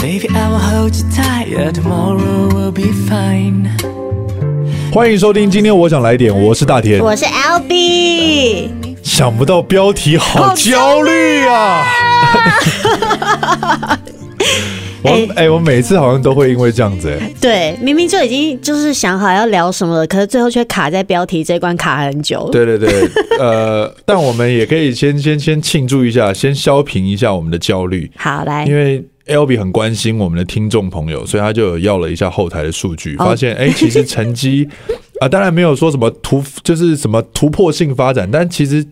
[0.00, 1.48] Baby, I will hold you tight.
[1.48, 3.68] Yeah, tomorrow will be fine.
[4.90, 8.70] 欢迎收听，今天我想来点，我是大田，我是 LB。
[9.02, 11.84] 想不到标题好焦虑啊！
[15.02, 22.48] 我哎、欸欸，我每次好像都会因为这样子对，明明就已经就是想好要聊什么了，可是最后却卡在标题这一关卡很久。
[22.50, 22.88] 对对对，
[23.38, 28.10] 呃，但我们也可以先先先庆祝一下，先消平一下我们的焦虑。
[28.16, 34.68] 好，来，因为 LB 很关心我们的听众朋友，所以他就有要了一下后台的数据，发现哎、欸，其实成绩
[35.20, 38.86] 啊、呃，当然没有说什么突就是什么突破性发展，但其实。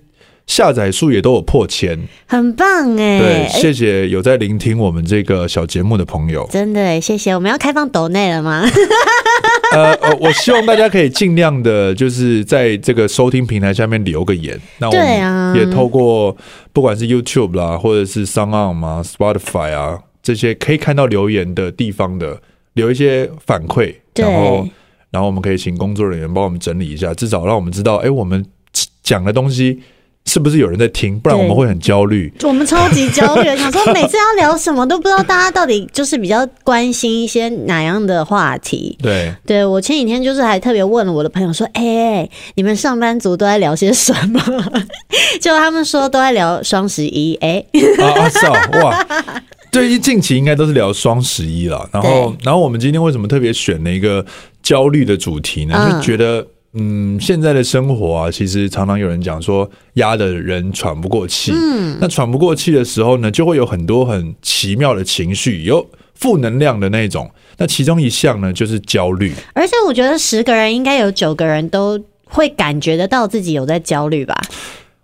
[0.48, 1.94] 下载数也都有破千，
[2.26, 3.18] 很棒哎！
[3.18, 7.34] 对，谢谢有在聆听我们这个小节目的朋友，真的谢谢。
[7.34, 8.64] 我们要开放抖内了吗？
[9.74, 14.58] 呃 呃，我希望大家可以尽量的，就是在这个收听平台下面留个言。
[14.78, 16.34] 那我们也透过
[16.72, 22.38] 不管是 YouTube 啦，或者是 SoundOn 嘛、Spotify 啊这些可以看到留言的地方的，
[22.74, 24.68] 留一些反馈，然后
[25.10, 28.44] 然后我们可以请工作人员帮我们整理一下，至少让我们知道，哎，我们
[29.02, 29.80] 讲的东西。
[30.26, 31.18] 是不是有人在听？
[31.18, 32.30] 不然我们会很焦虑。
[32.44, 38.98] 我们超级焦虑，想说每次要聊什么都不知道，大家到底就是比较关心一些哪样的话题？
[39.02, 44.38] 对，对我前几天就是还特别问了我的朋友说：“哎、欸，你们上班族都在聊些什么？”
[45.40, 47.34] 就他们说都在聊双十一。
[47.36, 49.06] 哎、欸，啊是啊，哇，
[49.70, 51.88] 对于近期应该都是聊双十一了。
[51.92, 54.24] 然后，然后我们今天为什么特别选了一个
[54.62, 55.74] 焦虑的主题呢？
[55.78, 56.46] 嗯、就觉得。
[56.74, 61.50] 嗯，现在的生活啊，其实常常有人讲说压的人喘不过气。
[61.50, 67.28] 嗯，那喘不过气的时候呢，就会有很多很奇妙的情绪，有负能量的那种。
[67.56, 69.32] 那其中一项呢，就是焦虑。
[69.54, 74.38] 而且我觉得十个人应该有九个人都会感觉得到自己有在焦虑吧。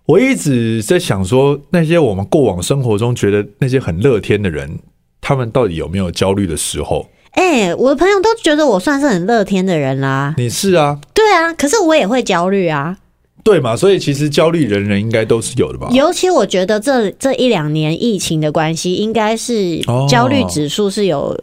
[0.05, 4.77] 我一直在想说，那些我们过往生活中觉得那些很乐天的人，
[5.19, 7.07] 他们到底有没有焦虑的时候？
[7.31, 10.35] 哎、欸，我的朋友都觉得我算是很乐天的人啦。
[10.37, 10.99] 你是啊？
[11.13, 12.97] 对啊，可是我也会焦虑啊。
[13.43, 13.75] 对嘛？
[13.75, 15.89] 所以其实焦虑人人应该都是有的吧？
[15.91, 21.37] 尤其我觉得这这一两年疫情的关系，应该是焦虑指数是有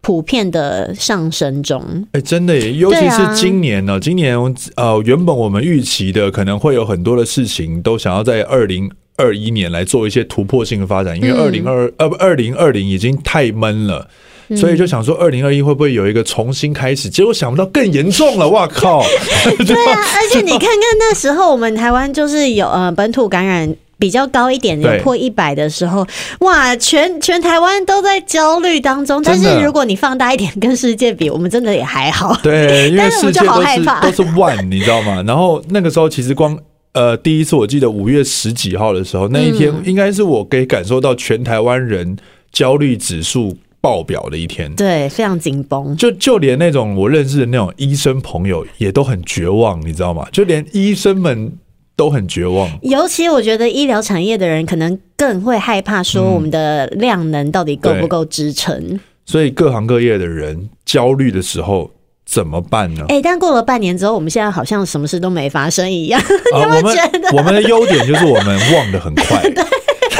[0.00, 2.06] 普遍的上升中。
[2.12, 4.36] 哎、真的耶，尤其是今年呢、啊，今年
[4.76, 14.08] 呃，原本我们预期的可能会有很多的事情，都想要在二零二一年来做一些突破性的发展，因为二零二呃不二零二零已经太闷了。
[14.56, 17.10] 所以就想说，二零二一会不会有一个重新开始？
[17.10, 19.02] 结果想不到更严重了，哇靠！
[19.44, 26.06] 对啊，而且你看看那时候我们台湾就是有呃本土感染比较高一点，有破一百的时候，
[26.40, 29.22] 哇，全全台湾都在焦虑当中。
[29.22, 32.34] 但是如果你放大一点，跟世界比，我们真的也还好。
[32.42, 35.22] 对， 因为世界都是都是万，你知道吗？
[35.26, 36.56] 然后那个时候其实光
[36.92, 42.16] 呃第一次我记得五月十几号的时候，那一天应该是我可以感受到全台湾人
[42.52, 43.56] 焦虑指数。
[43.80, 45.96] 爆表的一天，对，非常紧绷。
[45.96, 50.26] 就就连那种我认识的那种医生朋友也都很绝望，你知道吗？
[50.32, 51.52] 就连医生们
[51.98, 52.70] 都很绝望。
[52.82, 58.74] 尤其我觉得医疗产业的人可能更会害怕，说我们的量能到底够不够支撑。
[58.78, 59.00] 嗯。
[59.26, 61.90] 所以各行各业的人焦虑的时候
[62.24, 63.04] 怎么办呢？
[63.08, 66.18] 哎、欸，但过了半年之后，我们现在好像什么事都没发生一样。
[66.52, 67.28] 有没有觉得？
[67.36, 69.42] 我们 我们的优点就是我们忘得很快。
[69.52, 69.64] 对，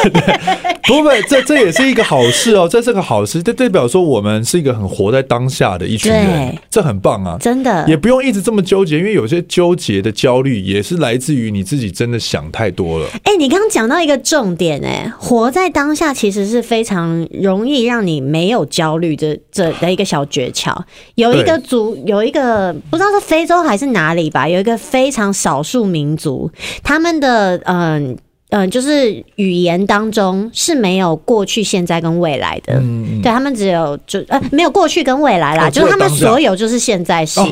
[0.88, 13.06] 不不，这这也是一个好事哦，这是个好事，这代表说我们是一个很活在当下的一群人，这很棒啊，真的，也不用一直这么纠结，因为有些纠结的焦虑也是来自于你自己真的想太多了。
[13.24, 20.74] 哎，你刚刚讲到一个重点，哎，活在当下其实是非常容易让你没有焦虑的这的一个小诀窍。
[21.16, 26.50] 有一个族，有一个不知道是非洲还是哪里吧，有一个非常少数民族，
[26.82, 28.16] 他们的嗯。
[28.50, 37.40] 嗯、呃，就是语言当中是没有过去、现在跟未来的，嗯、对他们只有就呃没有过去跟未来啦，哦、就是他们所有就是现在是。
[37.40, 37.48] 哦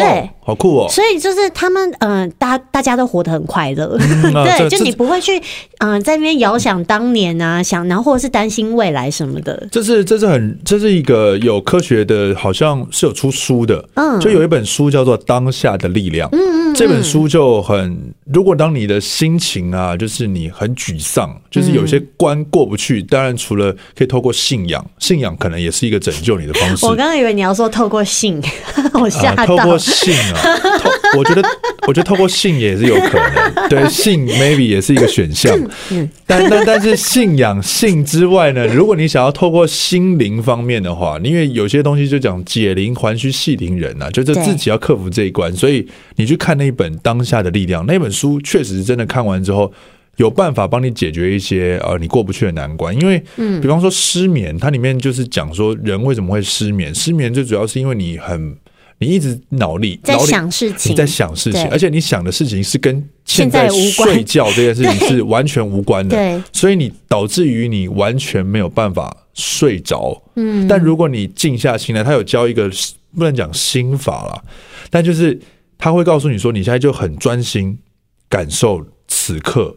[0.00, 0.88] 对，好酷哦！
[0.88, 5.38] 所以就是他们，嗯、呃，大大家都活得很快乐，嗯 啊、对，就你不会去，
[5.78, 9.68] 嗯、呃，在那边遥想当年啊，想，然后或者是担心未来什么的。
[9.70, 26.86] 这是这是很，这是一个有科学的，好像是有出书的，嗯，就有一本书叫做《当下的力量》，嗯嗯，这本书就很，如果当你的心情啊，就是你很沮丧，就是有些关过不去，当然除了可以透过信仰，信仰可能也是一个拯救你的方式。
[26.86, 28.40] 我刚刚以为你要说透过信，
[28.94, 29.56] 我吓到。
[29.56, 31.42] 呃信啊，透，我觉得，
[31.86, 35.52] 我觉得透过信也是有可能，对，信 maybe 也是一个选项，
[36.26, 49.72] 但但但是信仰性之外呢，如果你想要透过心灵方面的话，因为有些东西就讲解铃还须系铃人呐、啊，就是自己要克服这一关，所以你去看那一本《当下的力量》那本书，确实真的看完之后。
[50.16, 52.94] 有办法帮你解决一些呃你过不去的难关。
[52.94, 58.54] 因为，嗯，比方说失眠，它里面就是讲说人为什么会失眠，失眠最主要是因为你很。
[59.00, 70.22] 你一直脑力在想事情，你在想事情，而且你想的事情是跟现在睡觉这件事情 是完全无关的，对，所以你导致于你完全没有办法睡着。
[70.36, 72.70] 嗯，但如果你静下心来，他有教一个
[73.16, 74.42] 不能讲心法啦，
[74.90, 75.40] 但就是
[75.78, 77.78] 他会告诉你说，你现在就很专心
[78.28, 79.74] 感受此刻，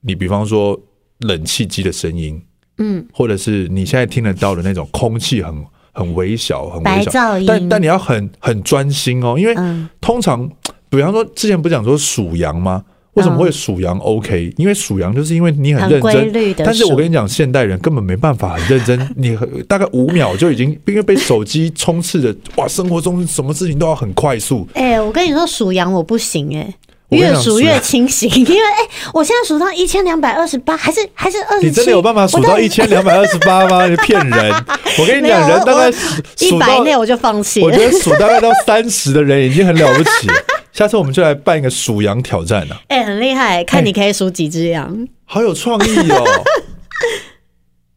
[0.00, 0.80] 你比方说
[1.18, 2.40] 冷气机的声音，
[2.78, 5.54] 嗯，或者是你现在听得到的那种空气很。
[5.92, 9.54] 很微小，很微小，但但你要很很专心哦，因为
[10.00, 10.50] 通常，
[10.88, 12.82] 比方说之前不是讲说属羊吗？
[13.14, 14.54] 为什么会属羊 OK？
[14.56, 19.36] 因为属羊就是因为你很认真，但是我跟你讲，现代人根本没办法很认真，你
[19.68, 24.66] 大概五秒就已经因为被手机充斥着，哇，生活中什么事情都要很快速。
[24.72, 26.74] 哎，我跟你说属羊我不行哎。
[27.12, 31.66] 越数越清醒，因为哎、欸，我现在数到一千两百二十八，还是还是二十七？
[31.66, 33.86] 你真的有办法数到一千两百二十八吗？
[33.88, 34.64] 你骗人！
[34.98, 35.90] 我跟你讲，人大概
[36.38, 37.62] 一百内我就放弃。
[37.62, 40.28] 我觉得数大概到三十的人已经很了不起。
[40.72, 42.80] 下次我们就来办一个数羊挑战了。
[42.88, 46.24] 哎、欸，很厉害，看你可以数几只羊、欸，好有创意哦。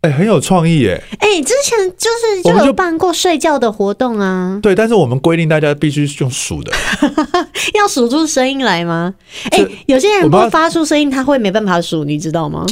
[0.05, 1.01] 哎、欸，很有创意耶！
[1.17, 4.59] 哎、欸，之前就是就有办过睡觉的活动啊。
[4.61, 6.71] 对，但是我们规定大家必须用数的，
[7.73, 9.15] 要数出声音来吗？
[9.49, 12.63] 哎、欸，有些人不发出声音，他会没办法数，你知道吗？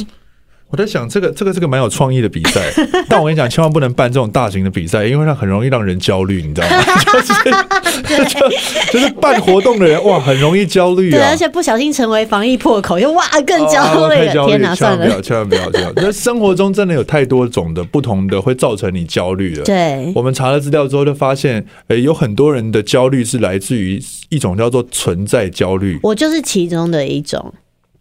[0.74, 2.60] 我在想，这个这个是个蛮有创意的比赛，
[3.08, 6.82] 但我跟你讲，千万不能办这种大型的比赛，因为它很容易让人焦虑，你知道吗？
[7.14, 14.46] 就是就就是办活动的人哇，很容易焦虑啊，对，而且不小心成为防疫破口，又哇更焦虑了。
[14.48, 15.92] 天哪，算了，千万不要，千万不要这样。
[15.94, 19.62] 那 生活中真的有太多种的不同的会造成你焦虑的。
[19.62, 26.00] 对，我们查了资料之后就发现，诶，有很多人的焦虑是来自于一种叫做存在焦虑。
[26.02, 27.54] 我就是其中的一种。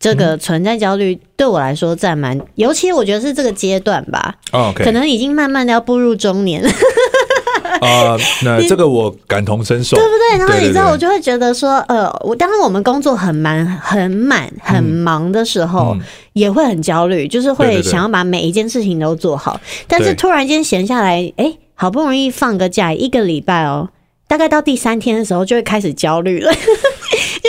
[0.04, 4.36] 这个存在焦虑对我来说占蛮，尤其我觉得是这个阶段吧.
[4.76, 6.62] 可能已经慢慢的要步入中年。
[7.80, 10.40] 啊，那这个我感同身受，对不对？
[10.40, 15.96] 然后你知道，我就会觉得说，呃，我当我们工作很满、很满、很忙的时候，
[16.34, 19.58] 也会很焦虑，就是会想要把每一件事情都做好。
[19.88, 23.88] 但是突然间闲下来，哎，好不容易放个假一个礼拜哦，
[24.28, 26.52] 大概到第三天的时候，就会开始焦虑了。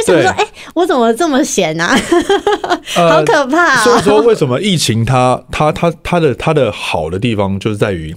[0.07, 1.97] 就想说，哎、欸，我怎么这么闲啊？
[2.95, 3.77] 好可怕啊！
[3.83, 8.15] 所以说，为什么疫情它它它它的它的好的地方，就是在于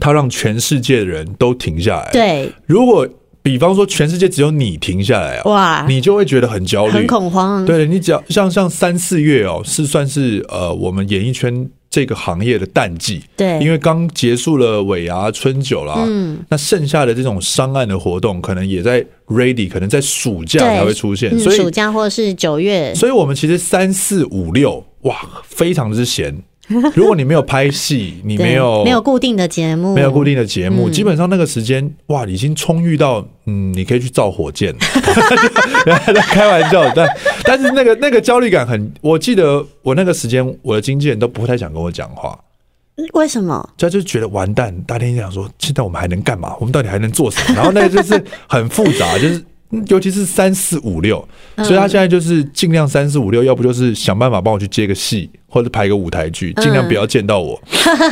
[0.00, 2.10] 它让全世界的人都停下来。
[2.12, 3.08] 对，如果
[3.42, 7.64] 比方说全世界只有你停下来啊，哇，你就会觉得很焦虑、很恐慌。
[7.64, 11.68] 对，你只要像像三四月哦，是算是呃，我们演艺圈。
[11.94, 25.14] 这个行业的淡季，对，因为刚结束了尾牙春酒啦，嗯，那剩下的这种商案的活动，可能也在 ready，可能在暑假才会出现，所以、嗯、暑假或者是九月，所以我们其实三四五六，哇，
[25.44, 26.36] 非常之闲。
[26.94, 34.74] 如果你没有拍戏，你没有没有固定的节目，没有固定的节目，嗯、基本上那个时间哇，已经充裕到嗯，你可以去造火箭。
[36.32, 37.08] 开玩笑，但
[37.44, 42.38] 但是那个那个焦虑感很，我记得我那个时间，我的经纪人都不太想跟我讲话。
[43.12, 43.68] 为什么？
[43.76, 46.54] 他就觉得完蛋，大天想说，现在我们还能干嘛？
[46.60, 47.56] 我们到底还能做什么？
[47.56, 49.44] 然后那个就是很复杂，就是。
[49.88, 51.26] 尤其是三四五六，
[51.58, 57.60] 所以他现在就是尽量三四五六，要不就是想办法帮我去接个戏，或者排个舞台剧，尽量不要见到我，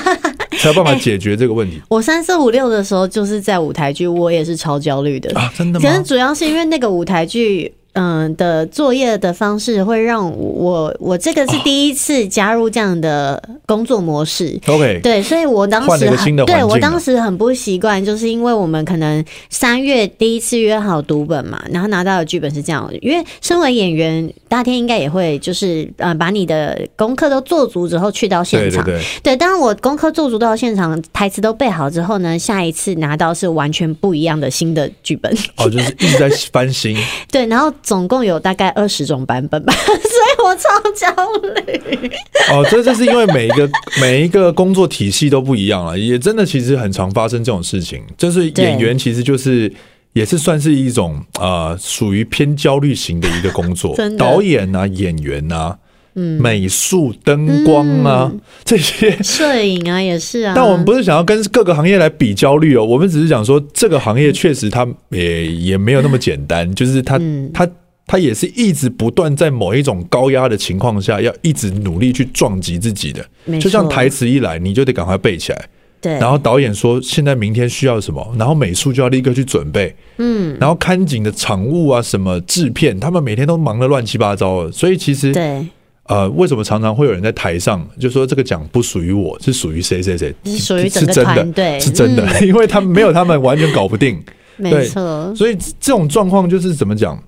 [0.59, 1.81] 才有办法解决这个问题。
[1.89, 5.53] 我三四五六的时候就是在舞台剧，我也是超焦虑的啊！
[5.57, 5.89] 真的吗？
[5.89, 7.73] 其实主要是因为那个舞台剧。
[7.95, 14.59] 嗯的作业的方式会让我我这个是第一次加入这样的工作模式。
[14.67, 16.11] OK，对，所以我当时
[16.47, 22.91] 对我当时很不习惯，就是因为我们可能三月第一次约好读本嘛，然后拿到的剧本是这样。
[23.03, 28.83] 因为身为演员，大天应该也会就是呃把你的功课都做足之后去到现场。
[28.85, 35.31] 对，对，对，对，当我功课做足到现场，台词都背好之后呢，下一次拿到是完全不一样的新的剧本。
[35.57, 36.97] 哦，就是一直在翻新。
[37.31, 37.71] 对，然后。
[37.83, 41.09] 总共有大概二十种版本吧， 所以我超焦
[41.55, 42.11] 虑。
[42.53, 43.69] 哦，这就是因为每一个
[44.01, 48.03] 每一个工作体系都不一样了，也真的其实很常发生这种事情。
[48.17, 49.73] 就是演员其实就是
[50.13, 55.77] 也是算是一种呃属于偏焦虑型的一个工作， 导演啊、演员啊、
[56.15, 60.53] 嗯、美术、灯光啊、嗯、这些，摄影啊也是啊。
[60.55, 67.21] 但我们不是想要跟各个行业来比焦虑哦，我们只是讲说这个行业确实它也也没有那么简单，就是它
[67.53, 67.69] 它。
[68.05, 73.25] 它也是一直不断在某一种高压的情况下，要一直努力去撞击自己的。
[73.59, 75.65] 就像台词一来，你就得赶快背起来。
[76.01, 76.13] 对。
[76.15, 79.95] 然后导演说现在明天需要什么，然后美术就要立刻去准备。
[80.19, 80.55] 嗯。
[80.61, 84.73] 然后看景的场务啊，什么制片，他们每天都忙得乱七八糟的。
[84.73, 85.65] 所以其实，对。
[86.05, 90.35] 呃，为什么常常会有人在台上就说这个奖不属于我，是属于谁谁谁？
[90.45, 94.23] 是属于整个团队，是真的，嗯、因为他们没有他们完全搞不定。
[94.59, 97.21] 没错，所以这种状况就是怎么讲？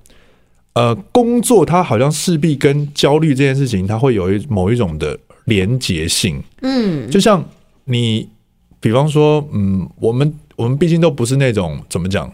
[0.73, 6.43] 呃，工作它好像势必跟焦虑这件事情，它会有一某一种的连结性。
[6.61, 7.43] 嗯，就像
[7.85, 8.27] 你，
[8.81, 12.31] 比方说，嗯，我们我们毕竟都不是那种怎么讲？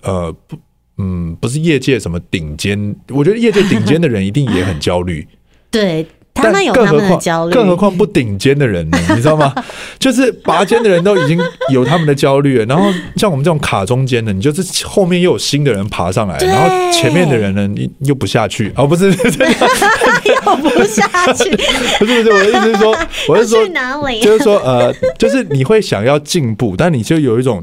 [0.00, 0.56] 呃，不，
[0.96, 5.26] 嗯，不是业界什么顶尖，我觉得业界顶尖的人一定也很焦虑。
[5.72, 6.06] 对。
[6.34, 8.98] 他们有他们的焦虑，更何况不顶尖的人呢？
[9.14, 9.52] 你知道吗？
[9.98, 11.38] 就是拔尖的人都已经
[11.70, 21.50] 有他们的焦虑了，然后像我们这种卡中间的，你就是后面又有新的人爬上来，然后前面的人呢，你又不下去哦，不是， 又不下去，
[21.98, 22.96] 不是不是，我的意思是说，
[23.28, 23.66] 我是说，
[24.22, 27.62] 就是说，呃，就是你会想要进步，但你就有一种。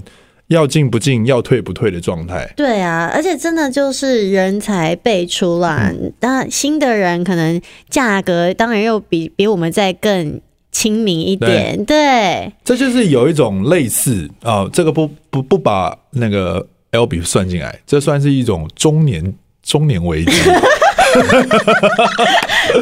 [0.49, 2.51] 要进不进，要退不退的状态。
[2.55, 5.91] 对啊，而且真的就是人才辈出啦。
[6.19, 10.41] 当然、嗯，新的人可能价格当然又比比我们再更
[10.71, 11.77] 亲民一点。
[11.85, 20.31] 对，对这就是有一种类似啊、哦，这个不不不把那个 Albee 算进来，这算是一种中年中年危机。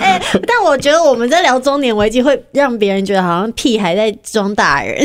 [0.02, 4.98] 欸、 但我觉得我们在聊中年危机，会让别人觉得好像屁孩在装大人。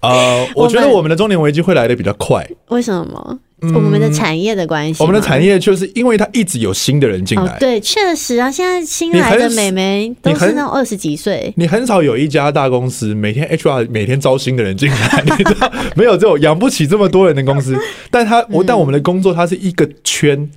[0.08, 2.46] 呃，我觉得我们的中年危机会来的比较快。
[2.68, 3.38] 为什么？
[3.74, 5.02] 我们的产业的关系。
[5.02, 7.58] 我们的产业就是因为它一直有新的人进来。
[7.60, 11.52] 对，确实啊，现在新来的美眉都是那种二十几岁。
[11.58, 17.76] 你很少有一家大公司每天 HR 每天招新的人进来， 你知道没有这种养不起这么多人的公司。
[18.10, 20.50] 但他我但我们的工作它是一个圈，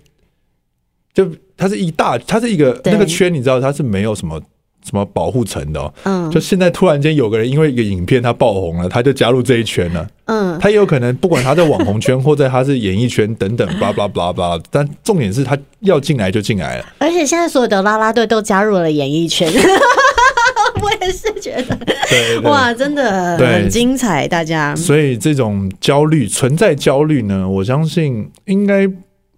[1.13, 4.41] 就它是一大，它是一个那个圈，你知道它是没有什么。
[4.83, 5.79] 什么保护层的？
[5.79, 5.93] 哦？
[6.03, 10.07] 嗯，就现在突然间有个人因为一个影片他爆红了，他就加入这一圈了。
[10.25, 14.63] 嗯，他也有可能不管他在网红圈或者他是演艺圈等等， 巴拉巴拉巴拉。
[14.69, 16.85] 但重点是他要进来就进来了。
[16.99, 19.51] 而且现在所有的啦啦队都加入了演艺圈，
[20.81, 24.27] 我也是觉得，哇，真的很精彩。
[24.27, 28.89] 大家，所以这种焦虑存在焦虑呢，我相信应该。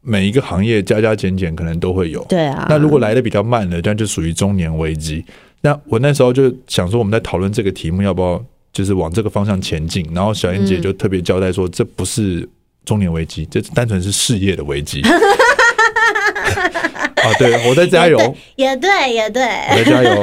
[0.08, 2.68] 每一个行业加加减减可能都会有，对啊。
[2.70, 5.26] 那如果来的比较慢的，这样就属于中年危机。
[5.62, 8.40] 那我那时候就想说，我们在讨论这个题目要不要
[8.72, 10.08] 就是往这个方向前进。
[10.14, 12.48] 然后小燕姐就特别交代说，这不是
[12.86, 15.02] 中年危机，这单纯是事业的危机。
[17.26, 20.22] 啊，对，我在加油，也对，也对，我在加油。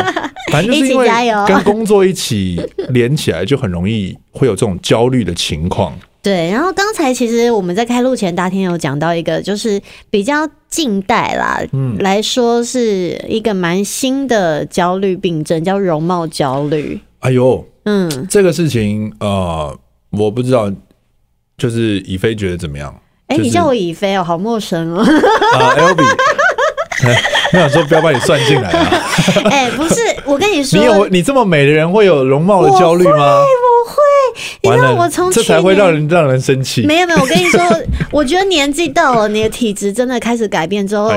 [0.53, 1.09] 反正就是因为
[1.49, 5.99] 跟工作一起连起来，就很容易会有这种焦虑的情况。
[6.23, 17.01] 对，然后刚才其实我们在开录前，大天有讲到一个，就是比较近代啦，嗯，来说是一个蛮新的焦虑病症，叫容貌焦虑。
[17.19, 19.77] 哎呦，嗯，这个事情呃，
[20.11, 20.71] 我不知道，
[21.59, 22.95] 就是以飞觉得怎么样？
[23.27, 25.01] 哎、就是，你叫我以飞哦，好陌生哦。
[25.01, 26.05] 啊，Albee，
[27.53, 29.03] 我想说不要把你算进来啊。
[29.51, 33.43] 哎，不是，我跟你说，你有你这么美的人会有容貌的焦虑吗？
[34.63, 36.87] 你知道我从这才会让人让人生气。
[36.87, 37.61] 没有没有，我跟你说，
[38.11, 41.09] 我觉得年纪到了，你的体质真的开始改变之后，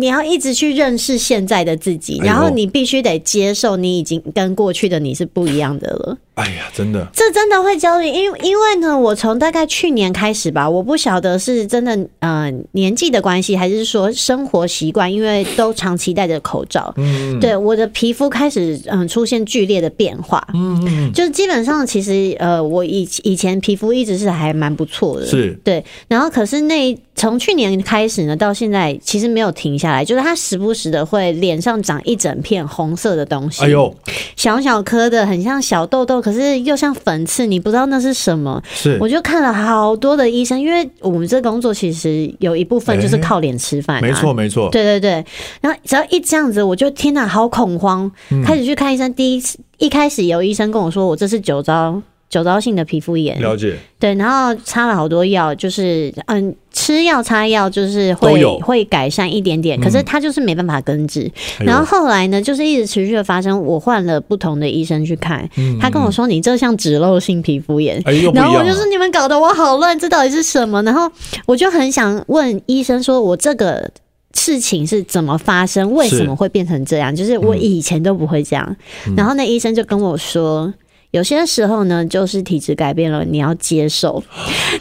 [0.00, 6.16] 你要一直去认识现在的自己，然后你必须得接受你已经跟过去的你是不一样的了。
[6.34, 25.50] 哎呀，真的，这真的会焦虑，因为因为呢，我从大概去年开始吧，我不晓得是真的呃年纪的关系，还是说生活习惯，因为都长期戴着口罩，嗯，对，我的皮肤开始嗯出现剧烈的变化，嗯嗯，就是基本上其实呃我以以前皮肤一直是还蛮不错的，是。
[25.62, 33.94] 对，然后可是那从去年开始呢，到现在其实没有停下来，就是它时不时的会脸上长一整片红色的东西，哎呦，
[34.36, 36.18] 小小颗的，很像小痘痘。
[36.22, 38.62] 可是又像粉刺，你不知道那是什么。
[38.72, 44.00] 是，我就看了好多的医生，因为我们这工作其实有一部分就是靠脸吃饭。
[44.00, 44.70] 没错，没错。
[44.70, 45.22] 对对对。
[45.60, 49.12] 然后只要一这样子，我就天哪，好恐慌，嗯、开始去看医生。
[49.12, 52.00] 第一次一开始有医生跟我说，我这是酒糟。
[52.30, 53.76] 酒糟性的皮肤炎，了解。
[53.98, 61.30] 对，然后擦了好多药，就是嗯，吃药擦药就是会会改善一点点，可是它就是没办法根治。
[61.58, 63.60] 嗯、然后后来呢，就是一直持续的发生。
[63.60, 68.00] 我换了不同的医生去看，嗯、他跟我说：“你这像脂漏性皮肤炎。
[68.04, 71.10] 哎”然后我就说：“你们搞得我好乱，这到底是什么？”然后
[71.46, 73.90] 我就很想问医生说：“我这个
[74.34, 75.92] 事情是怎么发生？
[75.92, 77.14] 为什么会变成这样？
[77.14, 78.76] 就是我以前都不会这样。
[79.08, 80.72] 嗯”然后那医生就跟我说。
[81.12, 84.22] 有些时候呢，就是体质改变了，你要接受。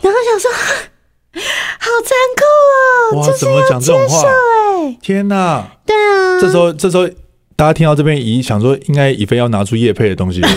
[0.01, 0.51] 然后想说，
[1.79, 3.25] 好残酷哦！
[3.25, 4.97] 就是要接受哎！
[5.01, 5.65] 天哪！
[5.85, 7.07] 对啊，这时候这时候
[7.55, 10.41] 大家听到这边，以想说应该以飞要拿出叶配的东西。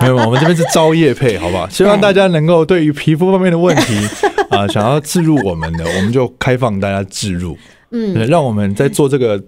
[0.00, 1.68] 没有，我们这边是招业配，好不好？
[1.68, 3.94] 希望大家能够对于皮肤方面的问题
[4.50, 7.56] 啊、呃，想要置入我们的，我们就开放大家置入。
[7.92, 9.40] 嗯，让我们在做这个。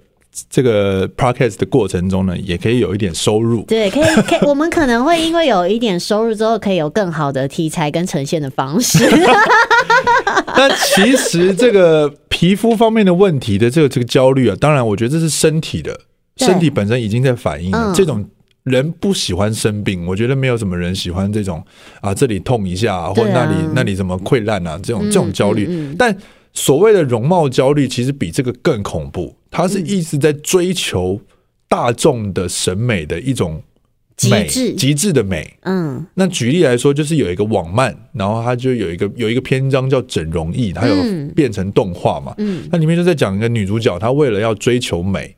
[0.51, 3.63] 这个 podcast 的过程中呢，也可以有一点收入。
[3.63, 9.09] 对，可以，可以， 我们可能会因为有一点收入之后，可以有更好的题材跟呈现的方式。
[10.57, 15.99] 那其实这个皮肤方面的问题的这个这个焦虑啊，当然我觉得这是身体的，
[16.37, 17.93] 身体本身已经在反应了。
[17.95, 18.25] 这种
[18.65, 21.63] 人不喜欢生病，我觉得没有什么人喜欢这种
[22.01, 25.95] 啊，这里痛一下，或者那里那里怎么溃烂啊，这种这种焦虑。
[25.99, 26.17] 但
[26.53, 29.35] 所谓的容貌焦虑，其实比这个更恐怖。
[29.57, 31.19] 它是一直在追求
[31.67, 33.63] 大众的审美的一种
[34.31, 35.57] 美，极致极致的美。
[35.63, 40.95] 嗯，那举例来说，就是有一个网漫，然后它就有一个有一个篇章叫《整容艺》，它有
[41.35, 42.35] 变成动画嘛。
[42.37, 45.35] 嗯，那里面就在讲一个女主角，她为了要追求美，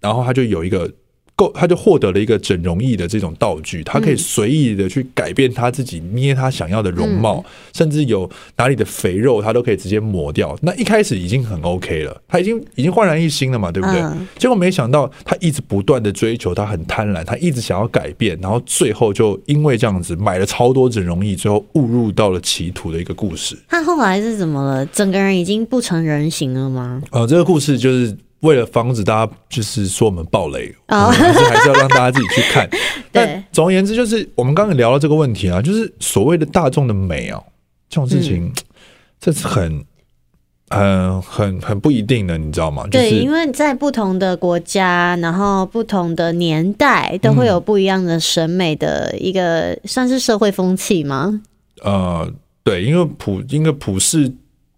[0.00, 0.90] 然后她就有一个。
[1.34, 10.56] 够，他就获得了一个整容液的这种道具，他可以随意的去改变他自己，捏他想要的容貌，甚至有哪里的肥肉，他都可以直接抹掉。
[10.62, 14.02] 那一开始已经很 OK 了，他已经已经焕然一新了嘛，对不对？
[14.38, 23.58] 结果没想到他一直不断的追求，他很贪婪，他一直想要改变，然后最后就因为这样子买了超多整容仪，最后误入到了歧途的一个故事。
[23.68, 24.84] 他后来是怎么了？
[24.86, 27.02] 整个人已经不成人形了吗？
[27.10, 28.16] 呃，这个故事就是。
[28.42, 32.68] 为了防止大家就是说我们暴雷，哦、还是还是要让大家自己去看。
[33.12, 37.42] 但总而言之，就是我们刚刚聊到这个问题啊，就是所谓的大众的美哦，
[37.88, 38.52] 这种事情，嗯、
[39.20, 39.84] 这是很、
[40.70, 42.82] 很、很、很不一定的，你知道吗？
[42.90, 51.40] 就是、对，因为在不同的国家，然后不同的年代，都会有不一样的审美的一个、嗯、算是社会风气吗？
[51.82, 52.28] 呃，
[52.64, 54.32] 对，因为普，因为普世。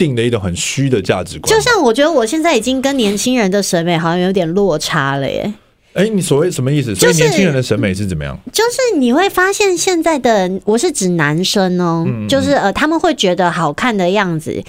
[0.04, 5.52] 定的一种很虚的价值观，就像我觉得我现在已经跟年轻人的审美好像有点落差了耶。
[5.94, 6.94] 哎，你所谓什么意思？
[6.94, 8.38] 所以年轻人的审美是怎么样？
[8.52, 14.62] 就是你会发现现在的，我是指男生哦，就是呃，他们会觉得好看的样子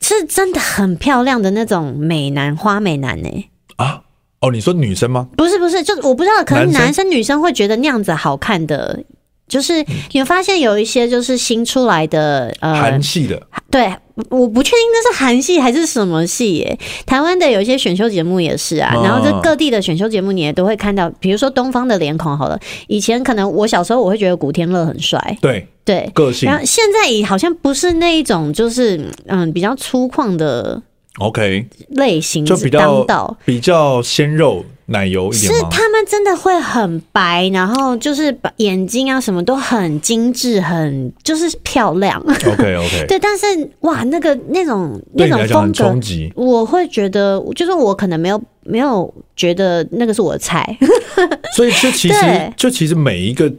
[0.00, 3.48] 是真的很漂亮的那种美男、花美男呢。
[3.76, 4.02] 啊？
[4.40, 5.28] 哦，你说女生吗？
[5.36, 9.02] 不是，不是，就是我不知道，可能男生女生会觉得那样子好看的。
[9.48, 13.92] 就是你会发现有一些就是新出来的呃韩系的，对，
[14.28, 16.78] 我不确定那是韩系还是什么系耶。
[17.06, 30.80] 台湾的有一些选秀节目也是啊，然后这各地的选秀节目你也都会看到，比如说东方的脸孔好了，以前可能我小时候我会觉得古天乐很帅，对对，个性，然后现在也好像不是那一种就是嗯比较粗犷的
[31.18, 34.64] OK 类型，就比较比较鲜肉。
[34.90, 42.20] 奶油一点是他们真的会很白，然后就是把眼睛啊什么都很精致，很就是漂亮。
[42.20, 43.46] OK OK， 对，但是
[43.80, 50.76] 哇，那个那种那种风格，我会觉得就是我可能没有没有觉得那个是我的菜。
[51.56, 53.52] 所以这其实就其实每一个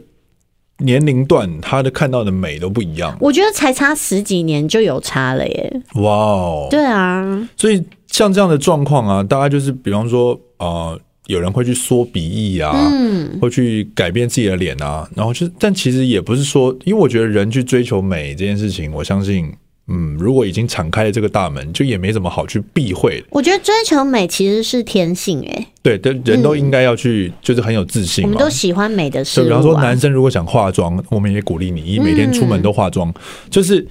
[0.80, 3.16] 年龄段，他的看到的美都不一样。
[3.18, 5.82] 我觉得才差十几年就有差了耶！
[5.94, 10.92] 哇哦，对啊，所以像这样的状况啊，大家就是比方说啊。
[10.92, 19.52] 呃有人会去缩鼻翼啊，嗯，会去改变自己的脸啊，然后就，但其实也不是说，因为我觉得人去追求美这件事情，我相信，
[19.86, 23.26] 嗯，如果已经敞开了这个大门，就也没怎么好去避讳的。
[23.30, 28.30] 我觉得追求美其实是天性，欸，诶，对，人都应该要去，就是很有自信嘛。
[28.32, 29.48] 我们都喜欢美的事物就。
[29.48, 33.14] 比方说，男生如果想化妆，我们也鼓励你，每天出门都化妆。
[33.48, 33.86] 就是，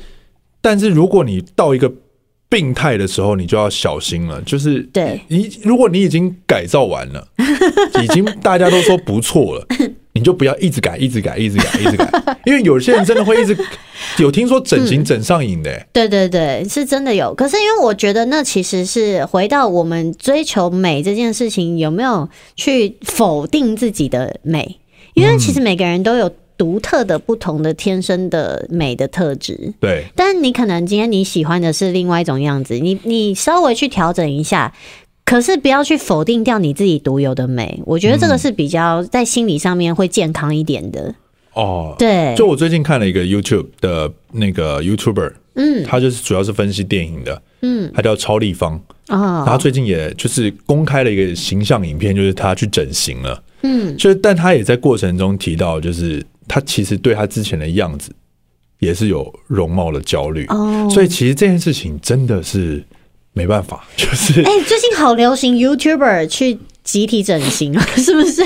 [0.60, 1.92] 但是如果你到一个
[2.52, 4.42] 病态的时候，你就要小心了。
[4.42, 7.26] 就是，对你，如果你已经改造完了，
[8.04, 9.66] 已经大家都说不错了，
[10.12, 12.12] 你就不要一直改，一直改，一直改，一直改。
[12.46, 13.58] 因为有些人真的会一直
[14.20, 15.88] 有听说整形整上瘾的、欸嗯。
[15.94, 17.34] 对对对，是真的有。
[17.34, 24.78] 可是因为我觉得那其实是回到我们追求美这件事情，有没有去否定自己的美？
[25.14, 26.30] 因为其实每个人都有。
[26.62, 30.06] 独特的、不同的、天生的美的特质，对。
[30.16, 34.72] 但你可能今天你喜欢的是另外一种样子，你你稍微去调整一下，
[35.26, 37.82] 可是不要去否定掉你自己独有的美。
[37.84, 41.16] 我觉得这个是比较在心理上面会健康一点的。
[41.54, 42.36] 哦，对。
[42.38, 56.24] 就我最近看了一个 YouTube 的那个 YouTuber，嗯，他就是主要是分析电影的，嗯，他叫超立方，哦，他最近也就是公开了一个形象影片，就是他去整形了，嗯，就是但他也在过程中提到，就是。
[56.54, 58.14] 他其实对他之前的样子
[58.80, 60.92] 也是有容貌的焦虑，oh.
[60.92, 62.84] 所以其实这件事情真的是
[63.32, 68.46] 没办法， 就是哎、欸，最近好流行 YouTuber 去集体整形，是不是？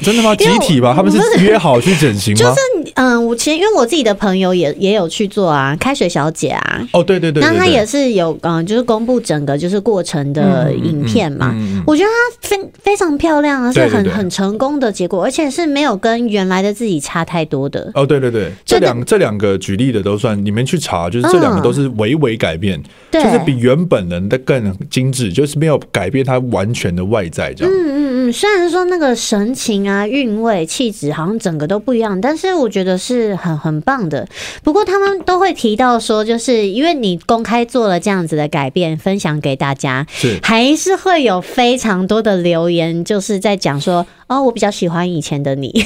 [0.00, 0.36] 真的吗？
[0.36, 2.38] 集体吧，他们是约好去整形吗？
[2.38, 6.88] 就是嗯，我其实因为我自己的朋友也也有去做啊，开水小姐啊。
[6.92, 11.50] 哦，对对对，对，那她也是有嗯，就是公布整个就是过程的影片嘛。
[11.54, 17.90] 嗯嗯嗯、我觉得她非非常漂亮啊，是很很成功的结果，而且是没有跟原来的自己差太多的。
[17.94, 22.80] 哦，对对对，这两这两个举例的都算，你们去查，就是这两个都是微微改变，
[23.10, 27.72] 嗯、就是比原本人的更精致，就是没有改变他完全的外在这样。
[27.74, 34.26] 嗯嗯嗯，虽然说那个神情啊、韵味、气质好像整个都不一样，但是我觉得是很很棒的。
[34.62, 45.68] 不过他们都会提到说，就是因为你公开做了这样子的改变，分享给大家，是还是会有非常多的留言，就是在讲说，哦，我比较喜欢以前的你。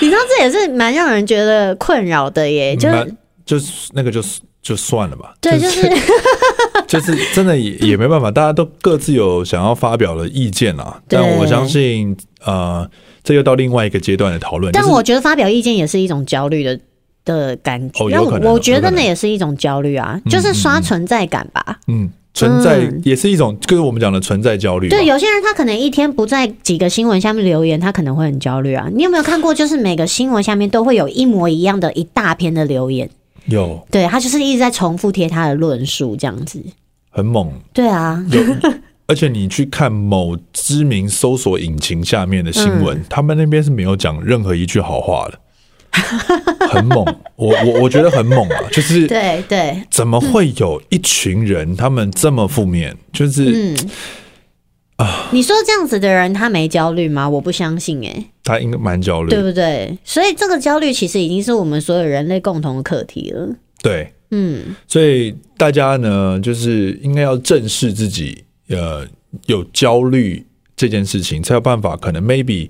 [0.00, 4.38] 你知道这也是蛮让人觉得困扰的耶，就是就是那个就是。
[4.60, 5.88] 就算了吧，对，就是
[6.86, 11.00] 就是真的也也没办法，大家都各自有想要发表的意见啊。
[11.08, 12.88] 但我相信，呃，
[13.22, 14.72] 这又到另外一个阶段的讨论。
[14.72, 16.78] 但我觉得发表意见也是一种焦虑的
[17.24, 18.40] 的感觉，哦。
[18.42, 21.78] 我觉得那也是一种焦虑啊，就是刷存在感吧。
[21.86, 24.88] 嗯，存在也是一种，就是我们讲的存在焦虑。
[24.88, 28.88] 对，有些人他可能一天不在几个新闻下面留言，他可能会很焦虑啊。
[28.92, 33.08] 你有没有看过，就是每个新闻下面都会有一模一样的一大篇的留言？
[33.48, 36.62] 有，对，他就是一直在重复贴他的论述，这样子
[37.10, 37.52] 很猛。
[37.72, 38.24] 对啊，
[39.06, 45.38] 而且你去看某知名搜索引擎下面的新闻，嗯、他们那边是没有讲任何一句好话的，
[46.68, 47.04] 很猛。
[47.36, 52.96] 我我我觉得很猛啊，就是对对，怎么会有一群人他们这么负面？
[53.12, 53.74] 就是。
[53.74, 53.90] 嗯
[54.98, 57.28] 啊，你说这样子的人他没焦虑吗？
[57.28, 59.96] 我不相信哎、欸，他应该蛮焦虑，对不对？
[60.04, 63.48] 所以这个焦虑其实已经是我们所有人类共同的课题了。
[63.80, 69.06] 对，嗯，所以大家呢，就是应该要正视自己，呃，
[69.46, 70.44] 有焦虑
[70.76, 71.96] 这件事情，才有办法。
[71.96, 72.68] 可能 maybe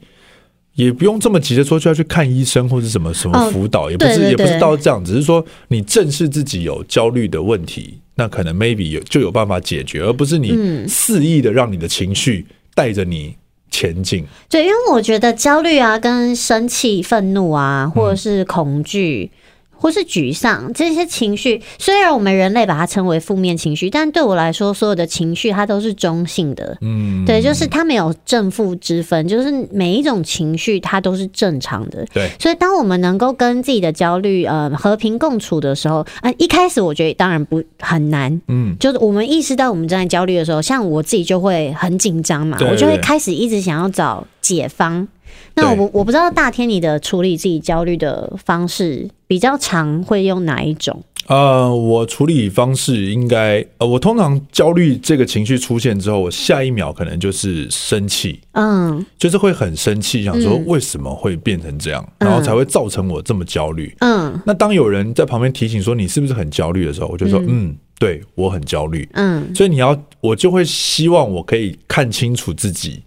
[0.75, 7.99] 也不用这么急着说就要去看医生或者什么什么辅导，哦、也不是也不是到这样，只是说你正视自己有焦虑的问题。
[8.19, 13.35] 那可能 maybe 有就有办法解决，而不是你肆意的让你的情绪带着你
[13.71, 14.25] 前进。
[14.25, 14.29] 嗯。
[14.51, 19.31] 对，因为我觉得焦虑啊，跟生气、愤怒啊，或者是恐惧。
[19.33, 19.39] 嗯
[19.81, 26.77] 或是沮丧这些情绪，虽然我们人类把它称为负面情绪，但对我来说，所有的情绪它都是中性的。
[26.81, 32.05] 嗯，对，就是它没有正负之分，就是每一种情绪它都是正常的。
[32.13, 38.41] 对，所以当我们能够跟自己的焦虑呃和平共处的时候，啊，一开始我觉得当然不很难。
[38.49, 45.07] 嗯，就是我们意识到我们正在焦虑的时候，像我自己就会很紧张嘛，我就会开始一直想要找解方。
[45.55, 51.03] 那我我不知道大天你的处理自己焦虑的方式比较常会用哪一种？
[51.27, 63.95] 呃，我处理方式应该呃，我通常焦虑这个情绪出现之后，我下一秒可能就是生气，嗯，就是会很生气，想说为什么会变成这样，然后才会造成我这么焦虑。
[63.99, 69.07] 嗯，那当有人在旁边提醒说你是不是很焦虑的时候，我就说嗯，对我很焦虑。
[69.13, 73.03] 嗯，所以你要我就会希望我可以看清楚自己。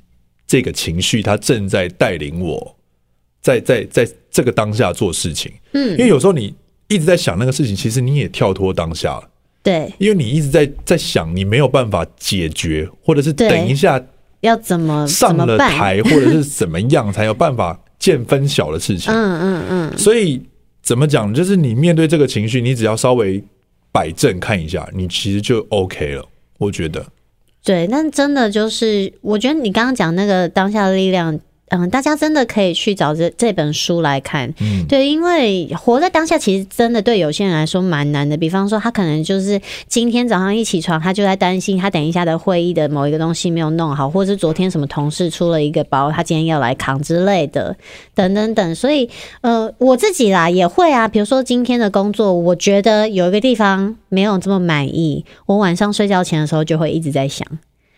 [0.51, 2.75] 这个情绪，它正在带领我，
[3.41, 5.49] 在在在这个当下做事情。
[5.71, 6.53] 嗯，因为有时候你
[6.89, 9.29] 一直在想那个事情，其实你也跳脱当下了。
[9.63, 14.03] 对，因为你一直在在想，你没有办法解决，或者是等一下
[14.41, 19.13] 要怎么上了台，或者是怎么样才有办法见分晓的事情。
[19.13, 19.97] 嗯嗯嗯。
[19.97, 20.41] 所以
[20.83, 23.41] 怎么讲，就是你面对这个情绪，你只要稍微
[23.89, 26.25] 摆正看一下，你其实就 OK 了。
[26.57, 27.05] 我觉得。
[27.63, 31.39] 对，那真的就是，我觉得你刚刚讲那个当下的力量。
[31.71, 38.35] 嗯，大家真的可以去找这这本书来看，嗯，对，因为活在当下其实真的对有些人来说蛮难的。
[38.35, 47.73] 比方说，他可能就是今天早上一起床，他就在担心他等一下的会议的某一个东西没有弄好，或者是昨天什么同事出了一个包，他今天要来扛之类的，
[48.13, 48.75] 等等等。
[48.75, 57.47] 所以，呃，我自己啦也会啊，比如说今天的工作，我觉得有一个地方没有这么满意，我晚上睡觉前的时候就会一直在想。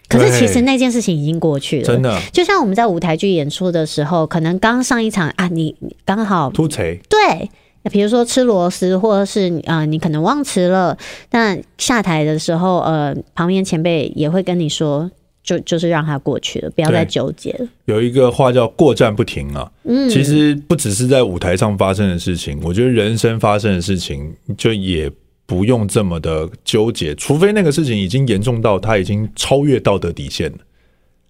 [0.10, 2.20] 可是其实那件事情已经过去了，真的。
[2.32, 7.50] 就像我们在舞台剧演出的时候，可能刚上一场啊，你刚好突锤，对，
[7.92, 10.96] 比如说吃螺丝，或者是啊、呃，你可能忘词了。
[11.30, 15.10] 但下台的时候，呃，旁边前辈也会跟你说，
[15.42, 17.68] 就就是让它过去了，不要再纠结了。
[17.86, 25.12] 有一个话叫“过站不停”啊，嗯，其实不只是在舞台上发生的事情，我觉得人生发生的事情就也。
[25.46, 30.58] 不用这么的纠结，除非那个事情已经严重到他已经超越道德底线了。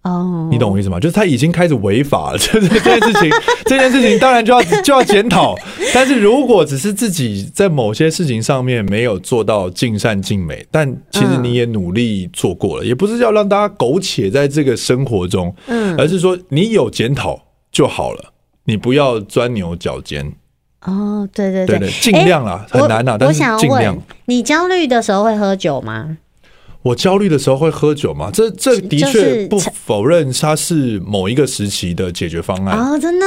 [0.04, 1.00] 哦，你懂我意思吗？
[1.00, 3.32] 就是他已经开始违法了，就 是这件事情，
[3.66, 5.56] 这件事情当然就要就要检讨。
[5.94, 18.34] 但是如果只是自己在某些事情上面没有做到尽善尽美，但其实你也努力做过了，也不是要让大家苟且在这个生活中，嗯，而是说你有检讨就好了。
[18.66, 20.34] 你不要钻牛角尖。
[20.86, 23.18] 哦，对对对，尽量啦，很难啦。
[23.20, 23.98] 但是尽量。
[24.26, 26.18] 你焦虑的时候会喝酒吗？
[26.82, 28.30] 我焦虑的时候会喝酒吗？
[28.34, 33.26] 这这的确不否认它是某一个时期的解决方案哦，真的。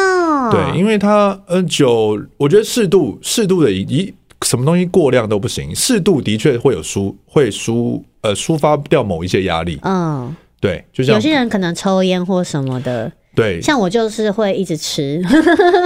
[0.50, 9.78] 对，因为它嗯酒，我觉得适度适度的一什么东西过量都不行，适度的确会有抒会抒呃抒发掉某一些压力。
[9.80, 13.10] 嗯，对，就像有些人可能抽烟或什么的。
[13.36, 15.22] 对，像我就是会一直吃，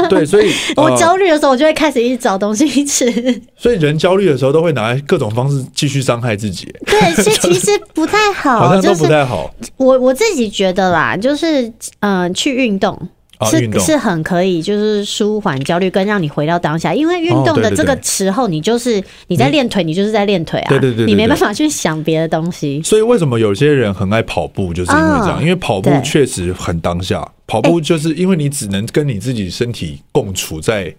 [0.09, 3.11] 对，所以 我焦虑的时候，我就会开始一直找东西吃。
[3.57, 6.73] 所以人焦虑的时候，都会拿各种方式继续伤害自己。
[6.87, 9.53] 对，其实其实不太好， 好像都不太好。
[9.77, 11.63] 我我自己觉得啦，就是
[11.99, 12.97] 嗯、呃，去运动。
[13.47, 16.93] 是是很可以，就是舒缓焦虑，跟让你回到当下。
[16.93, 20.69] 因为运动的这个时候，你就是你在练腿，你就是在练腿啊。
[20.69, 22.83] 对对对，你没办法去想别的东西。
[22.83, 25.41] 所以为什么有些人很爱跑步，就是因为这样。
[25.41, 30.95] 因为跑步确实很当下，跑步就是因为你只能跟你自己身体共处在。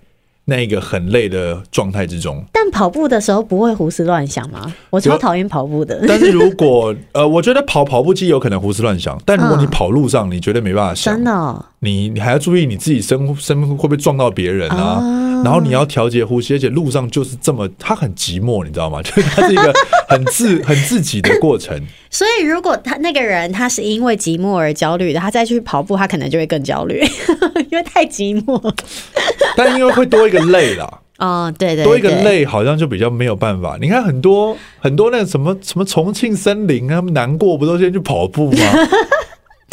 [0.45, 4.73] 那个很累的状态之中，但跑步的时候不会胡思乱想吗？
[4.89, 6.03] 我超讨厌跑步的。
[6.07, 11.13] 但是如果呃，我觉得跑跑步机有可能胡思乱想，但如果你跑路上，你绝对没办法想。
[11.13, 14.99] 真的、哦，你你还要注意你自己身身会不会撞到别人啊？
[15.01, 19.01] 哦然后你要调节呼吸，而且路上就是这么，他很寂寞，你知道吗？
[19.03, 19.73] 就是他是一个
[20.07, 21.75] 很自很自己的过程。
[22.11, 27.03] 所以，如果他那个人他是因为寂寞而焦虑的，他再去跑步，他可能就会更焦虑，
[27.71, 28.71] 因为太寂寞。
[29.57, 30.99] 但因为会多一个累啦。
[31.17, 33.79] 哦，对对，多一个累好像就比较没有办法。
[33.81, 38.57] 你看很多很多那个什么什么重庆森林，他们难过不都先去跑步吗？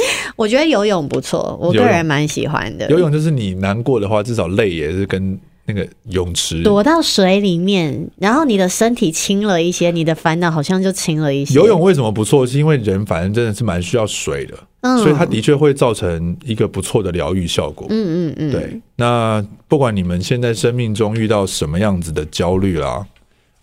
[0.36, 2.88] 我觉得游泳不错，我个人蛮喜欢的。
[2.90, 5.38] 游泳就是你难过的话，至少累也是跟。
[5.70, 11.52] 那个泳池，躲到水里面，然后你的身体轻了一些，你的烦恼好像就轻了一些。
[11.56, 12.46] 游泳为什么不错？
[12.46, 17.86] 是因为人反正真的是蛮需要水的，嗯，所以它的确会造成一个不错的疗愈效果。
[17.90, 18.80] 嗯嗯嗯，对。
[18.96, 23.06] 那不管你们现在生命中遇到什么样子的焦虑啦，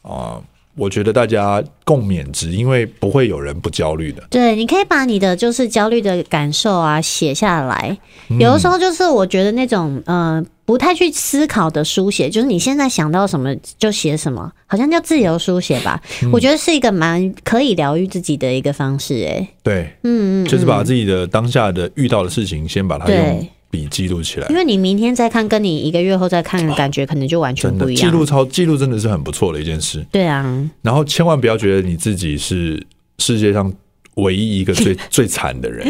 [0.04, 0.40] 啊。
[0.76, 4.24] 我觉得大家共勉之，因为不会有人不焦虑的。
[4.30, 7.98] 对，你可以把你的就是焦虑的感受啊写下来。
[8.40, 16.02] 有的时候就是我觉得那种呃不太去思考的书写，就是你现在想到什么就写什么，好像叫自由书写吧。
[16.24, 19.26] 嗯、我觉得是一个蛮可以疗愈自己的一个方式。
[19.26, 23.48] 哎，对，嗯嗯，就是把自己的当下的遇到的事情先把它用。
[23.76, 28.10] 笔记录起来，因为你明天再看，跟你一个月后再看的感觉，可能就完全不一样。
[28.10, 30.06] 记录超记录真的是很不错的一件事。
[30.10, 32.82] 对啊，然后千万不要觉得你自己是
[33.18, 33.70] 世界上
[34.16, 35.86] 唯一一个最 最惨的人。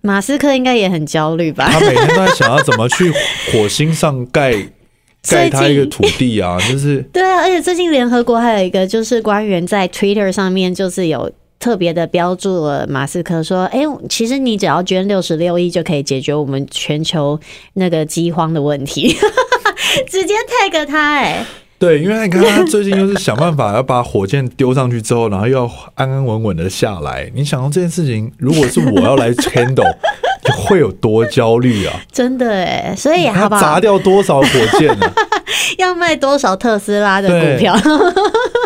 [0.00, 1.68] 马斯克应该也很焦虑吧？
[1.70, 3.12] 他每天都在想要怎么去
[3.52, 4.54] 火星上盖
[5.28, 7.42] 盖他一个土地啊，就是 对啊。
[7.42, 11.30] 而且最近联合国还有一个就是官员在 Twitter 上面就是有。
[11.68, 17.38] 特别的标注了马斯克说：“哎、欸，其实你只要捐六十六亿就可以解决我们全球
[17.74, 19.14] 那个饥荒的问题。
[20.08, 21.46] ”直接 tag 他哎、欸，
[21.78, 27.30] 对，因为你看他最近又是想办法要把火箭丢上去之后，然后又要安安稳稳的下来。
[27.34, 29.94] 你想到这件事情，如果是我要来 handle，
[30.64, 32.00] 会有多焦虑啊？
[32.10, 33.60] 真的哎，所以好不好？
[33.60, 35.12] 砸掉多少火箭呢、啊？
[35.76, 37.76] 要卖多少特斯拉的股票？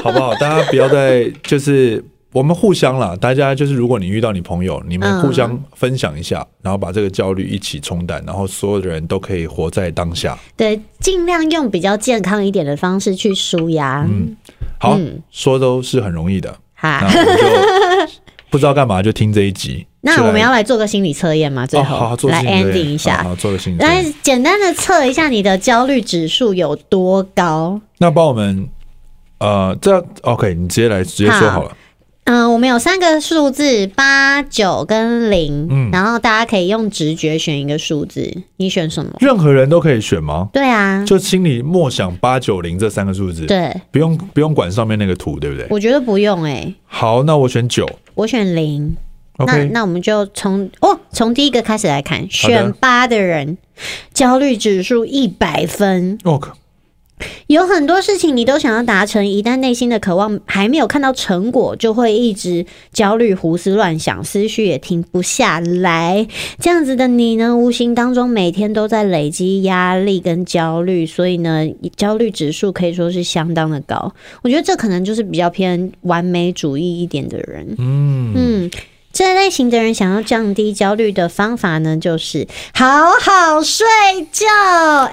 [0.05, 0.33] 好不好？
[0.37, 2.05] 大家不要再就是。
[2.33, 10.39] 我们互相啦，大家就是，如果你遇到你朋友，你们互相分享一下，嗯、然后把这个焦虑一起冲淡，然后所有的人都可以活在当下。
[10.57, 14.07] 对，尽量用比较健康一点的方式去舒压。
[14.09, 14.35] 嗯，
[14.81, 16.51] 好，嗯、说都是很容易的。
[16.75, 18.13] 好，那我们就
[18.49, 19.87] 不知道干嘛就听这一集。
[20.01, 21.67] 那我们要来做个心理测验吗？
[21.67, 27.79] 最后，哦、好好做来 ending 一下，好，好做个心理测验，来简单的测一下你的焦虑指数有多高。
[27.99, 28.67] 那帮我们
[29.39, 31.77] 呃，这样 OK，你直接来直接说好了。
[32.25, 39.13] 嗯，我们有三个数字，八九跟零，嗯，然后大家可以用直觉选一个数字，你选什么？
[39.19, 40.49] 任何人都可以选吗？
[40.53, 45.67] 对啊，就心里默想八九零这三个数字，对，不用不用管上面那个图，对不对？
[45.69, 46.75] 我觉得不用诶、欸。
[46.87, 48.95] 好，那我选九，我选零
[49.39, 53.59] 那那我们就从哦，从第一个开始来看，选八的人，
[54.15, 56.51] 焦虑指数一百分，OK。
[57.47, 66.27] 有很多事情你都想要达成，一旦内心的渴望还没有看到成果，就会一直焦虑、胡思乱想，思绪也停不下来。
[66.59, 71.65] 这样子的你呢，无形当中每天都在累积压力跟焦虑，所以呢，
[71.97, 74.13] 焦虑指数可以说是相当的高。
[74.43, 77.75] 我觉得这可能就是比较偏完美主义一点的人。
[77.79, 78.71] 嗯嗯。
[79.13, 83.87] 这类型的人想要降低焦虑的方法呢，就是好好睡
[84.31, 84.47] 觉。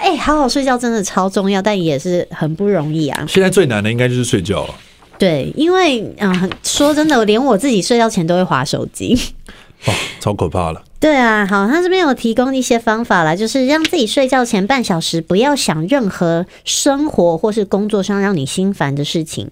[0.00, 3.26] 哎、欸，好好睡觉真的超重要，但也是很不容易啊。
[3.28, 4.74] 现在最难的应该就是睡觉了。
[5.18, 9.18] 对，因为嗯、呃，说真的，连我自己睡觉前都会划手机。
[9.86, 10.82] 哦，超可怕了。
[10.98, 19.50] 对啊，好，他这边有提供一些方法啦，就是让自己睡觉前半小时不要想任何生活或是工作上让你心烦的事情，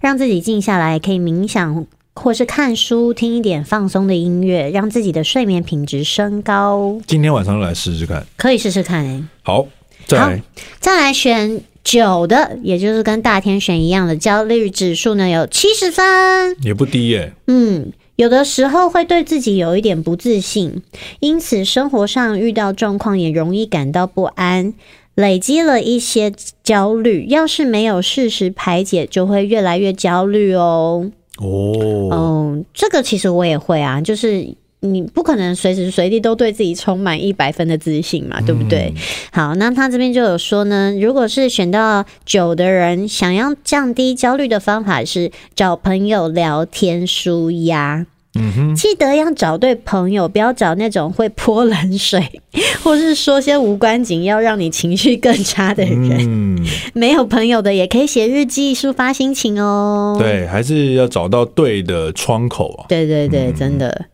[0.00, 6.98] 让自己静下来，可以冥想或是看书，听一点放松的音乐，让自己的睡眠品质升高。
[7.06, 9.22] 今天晚上来试试看，可以试试看诶。
[9.42, 9.66] 好，
[10.06, 10.42] 再来，
[10.80, 17.32] 再来选九的，也就是跟大天选一样的焦虑指数呢，有七十分，也不低耶。
[17.46, 17.92] 嗯。
[18.16, 20.82] 有的时候会对自己有一点不自信，
[21.20, 24.72] 因此生活上遇到状况也容易感到不安，
[25.14, 26.32] 累积了一些
[26.64, 27.26] 焦虑。
[27.28, 31.10] 要是没有适时排解，就会越来越焦虑哦。
[31.38, 34.54] 哦，嗯，这个其实我也会啊，就是。
[34.80, 38.92] 你不可能随时随地都对自己充满一百分的自信嘛，对不对？
[38.94, 48.06] 嗯、好，那他这边就有说呢，如果是选到九的人，想要降低焦虑的方法是找朋友聊天舒压。
[48.38, 52.20] 嗯哼，记得要找对朋友，不要找那种会泼冷水，
[52.82, 56.10] 或是说些无关紧要让你情绪更差的人。
[56.20, 60.16] 嗯，没有朋友的也可以写日记抒发心情哦。
[60.18, 62.86] 对，还是要找到对的窗口啊。
[62.88, 64.06] 对对对，嗯、真的。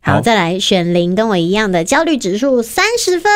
[0.00, 3.30] 好，再来选零，跟我一样的焦虑指数三十分，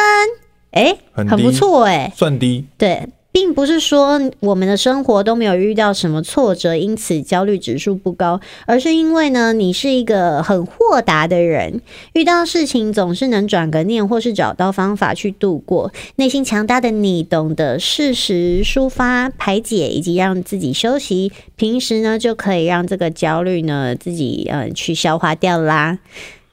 [0.73, 2.65] 哎、欸，很不错哎，算低。
[2.77, 11.83] 对，并不是说我们的生活都没有遇到什么挫折，因此焦虑指数不高，而是因为呢，你是一个很豁达的人，
[12.15, 15.93] 遇到事情总是能转个念，或是找到方法去度过。
[16.15, 25.99] 内心强大的你，懂得适时抒发、排解，以及让自己休息，平时呢就可以让这个焦虑呢自己呃去消化掉啦。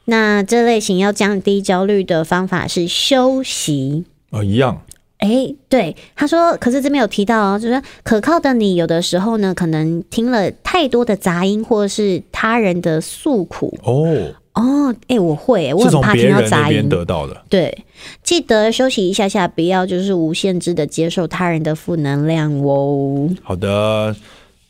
[0.03, 4.81] 那这类型要降低焦虑的方法是休息啊，一样。
[5.23, 13.73] 哎、欸，对，他说，可是这边有提到哦，就是可靠的你，有的时候呢，可能听了太多的杂音，或是他人的诉苦。
[13.83, 14.05] 哦
[14.53, 16.89] 哦，哎、欸，我会，我很怕听到杂音。
[16.89, 17.85] 得到的，对，
[18.21, 23.29] 记得休息一下下，不要就是无限制的接受他人的负能量哦。
[23.41, 24.13] 好的，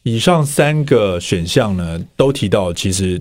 [0.03, 3.19] 以上三个选项呢，都提到其实。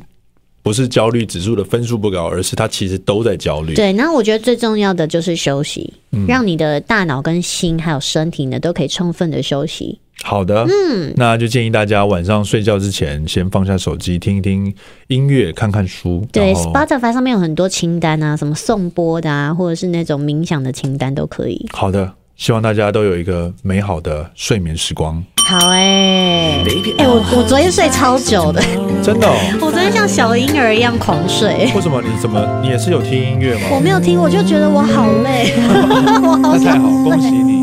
[0.63, 3.75] 不是焦虑指数的分数不高，而是他其实都在焦虑。
[3.75, 9.99] 对，那我觉得最重要的就是休息，嗯、让你的大脑跟心还有身体呢都可以充分的休息。
[10.23, 14.73] 好的，嗯，那就建议大家晚上睡觉之前先放下手机，听一听
[15.09, 16.25] 音乐，看看书。
[16.31, 21.67] 对，Spotify 上面有很多清单啊，什么颂钵的啊，或者是那种冥想的清单都可以。
[21.73, 22.13] 好的。
[22.35, 25.23] 希望大家都有一个美好的睡眠时光。
[25.49, 26.65] 好哎、欸，
[26.99, 28.63] 哎、欸，我我昨天睡超久的，
[29.03, 31.71] 真的、哦， 我昨天像小婴儿一样狂睡。
[31.75, 32.01] 为什么？
[32.01, 32.41] 你怎么？
[32.63, 33.63] 你也是有听音乐吗？
[33.71, 35.53] 我没有听，我就觉得我好累，
[36.23, 36.65] 我好累。
[36.65, 37.62] 那太好，恭喜你。